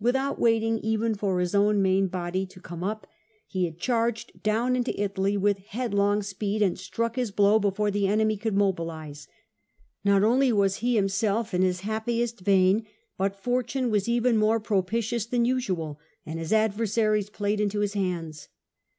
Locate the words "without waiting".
0.00-0.78